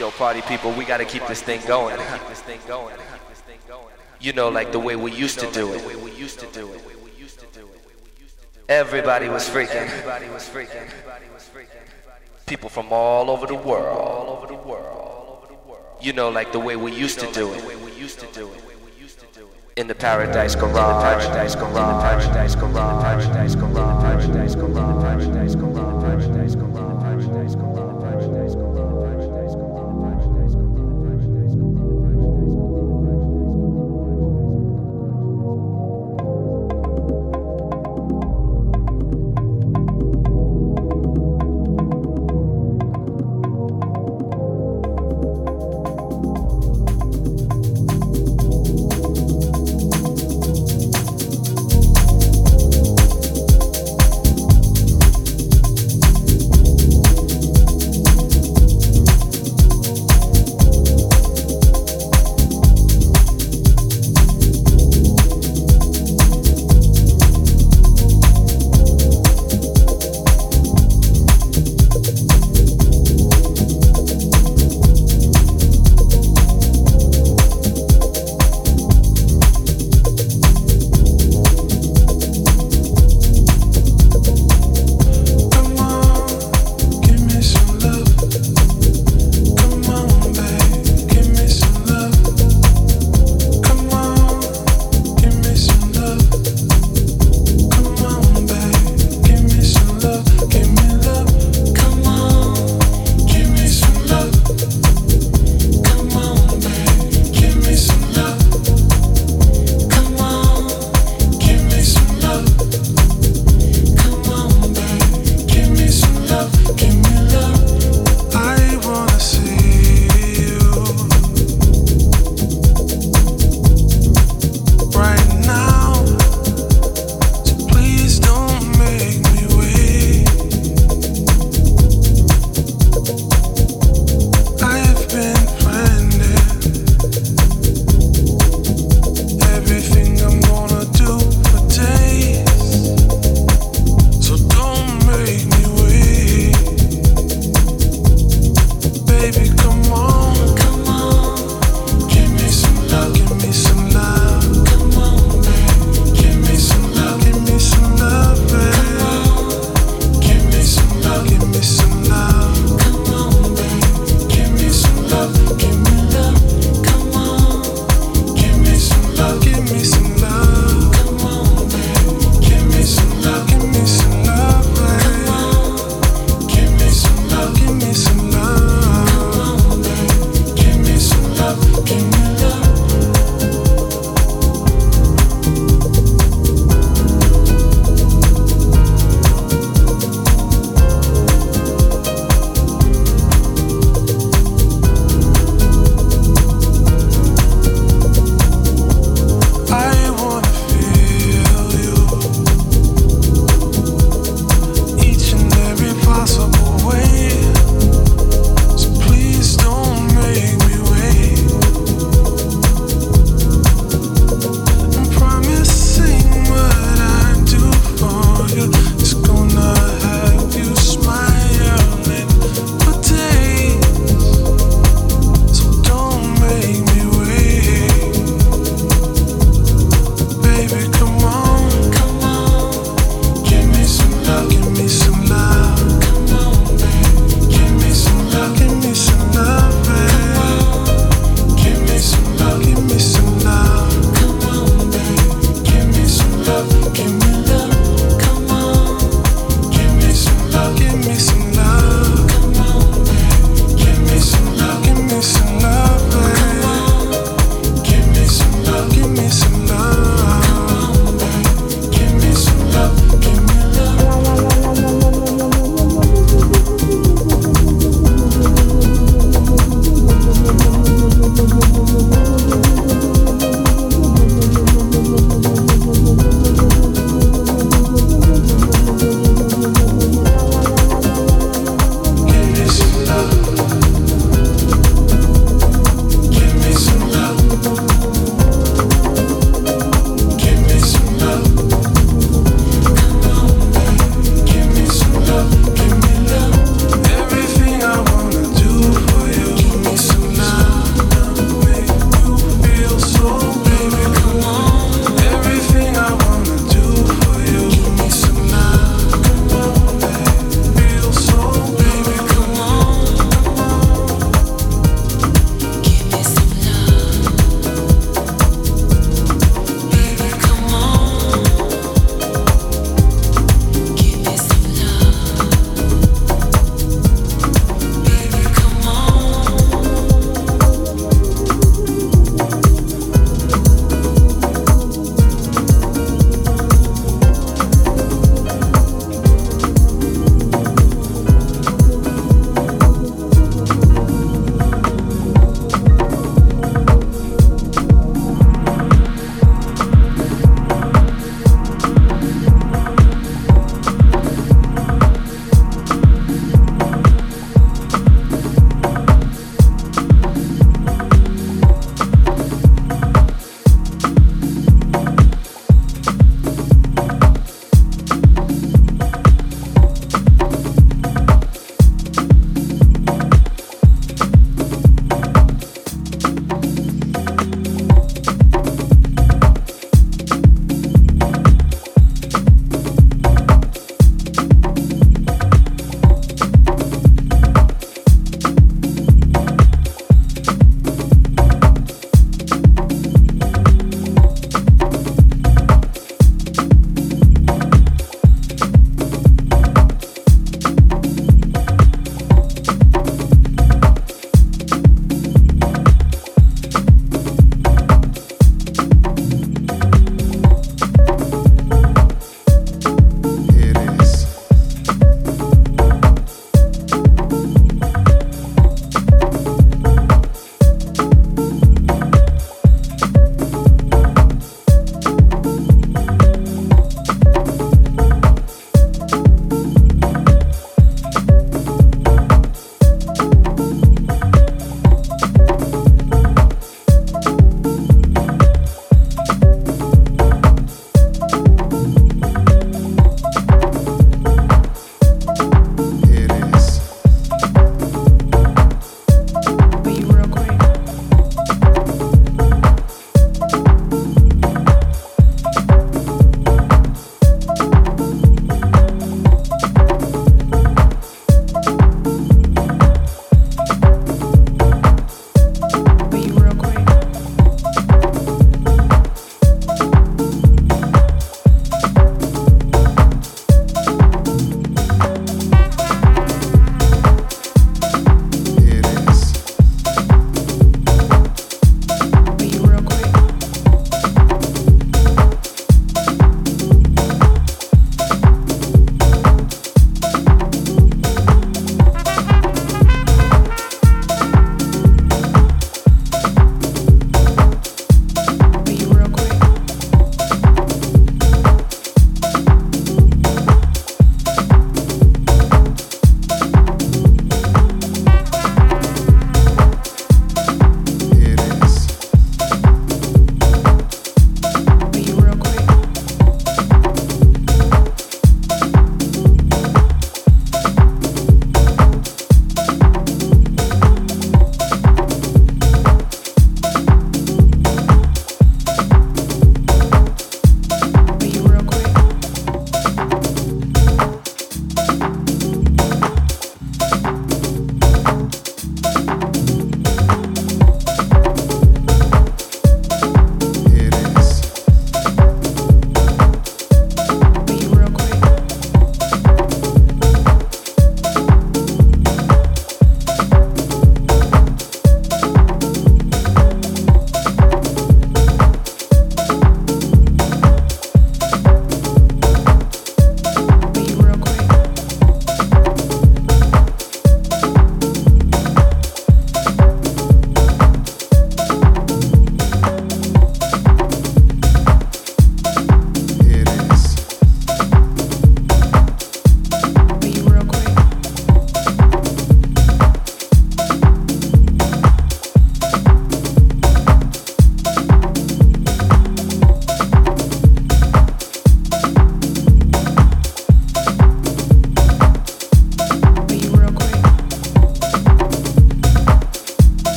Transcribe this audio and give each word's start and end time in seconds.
Yo, 0.00 0.10
party 0.12 0.40
people, 0.40 0.72
we 0.72 0.86
gotta 0.86 1.04
keep 1.04 1.26
this 1.26 1.42
thing 1.42 1.60
going. 1.66 1.94
You 4.18 4.32
know, 4.32 4.48
like 4.48 4.72
the 4.72 4.78
way 4.78 4.96
we 4.96 5.12
used 5.12 5.38
to 5.40 5.50
do 5.52 5.74
it. 5.74 5.82
Everybody 8.66 9.28
was 9.28 9.46
freaking. 9.46 9.90
People 12.46 12.70
from 12.70 12.90
all 12.90 13.28
over 13.28 13.46
the 13.46 13.54
world. 13.54 14.50
You 16.00 16.14
know, 16.14 16.30
like 16.30 16.50
the 16.50 16.58
way 16.58 16.76
we 16.76 16.92
used 16.92 17.20
to 17.20 17.30
do 17.32 17.52
it. 17.52 17.62
In 19.76 19.86
the 19.86 19.94
Paradise 19.94 20.54
Garage. 20.54 21.26
Paradise 21.26 21.54
Garage. 21.54 22.24
Paradise 22.24 22.54
Garage. 22.54 23.02
Paradise 23.02 23.54
Garage. 23.54 24.02
Paradise 24.02 24.54
Garage. 24.54 25.02
Paradise 25.02 25.54
Garage. 25.56 25.89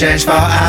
Change 0.00 0.24
fall 0.24 0.59